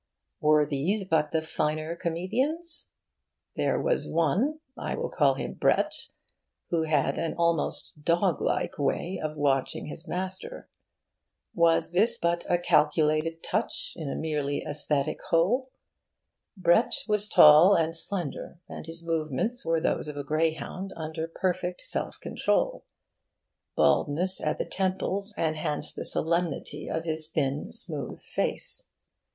Were 0.39 0.65
these 0.65 1.03
but 1.07 1.29
the 1.29 1.43
finer 1.43 1.95
comedians? 1.95 2.87
There 3.55 3.79
was 3.79 4.07
one 4.09 4.59
(I 4.75 4.95
will 4.95 5.11
call 5.11 5.35
him 5.35 5.53
Brett) 5.53 5.93
who 6.71 6.85
had 6.85 7.19
an 7.19 7.35
almost 7.35 8.03
dog 8.03 8.41
like 8.41 8.79
way 8.79 9.19
of 9.23 9.37
watching 9.37 9.85
his 9.85 10.07
master. 10.07 10.67
Was 11.53 11.93
this 11.93 12.17
but 12.17 12.47
a 12.49 12.57
calculated 12.57 13.43
touch 13.43 13.93
in 13.95 14.09
a 14.09 14.15
merely 14.15 14.63
aesthetic 14.67 15.19
whole? 15.29 15.69
Brett 16.57 16.95
was 17.07 17.29
tall 17.29 17.75
and 17.75 17.95
slender, 17.95 18.57
and 18.67 18.87
his 18.87 19.03
movements 19.03 19.63
were 19.63 19.79
those 19.79 20.07
of 20.07 20.17
a 20.17 20.23
greyhound 20.23 20.91
under 20.95 21.27
perfect 21.27 21.81
self 21.81 22.19
control. 22.19 22.85
Baldness 23.75 24.43
at 24.43 24.57
the 24.57 24.65
temples 24.65 25.35
enhanced 25.37 25.95
the 25.95 26.05
solemnity 26.05 26.89
of 26.89 27.03
his 27.03 27.27
thin 27.29 27.71
smooth 27.71 28.19
face. 28.19 28.87